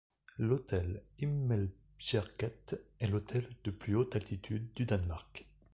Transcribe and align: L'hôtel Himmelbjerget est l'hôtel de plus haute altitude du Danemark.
L'hôtel 0.39 1.03
Himmelbjerget 1.19 2.57
est 3.01 3.05
l'hôtel 3.05 3.47
de 3.63 3.69
plus 3.69 3.95
haute 3.95 4.15
altitude 4.15 4.73
du 4.73 4.83
Danemark. 4.83 5.45